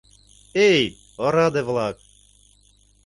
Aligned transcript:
Эй, 0.69 0.83
ораде-влак!.. 1.25 1.97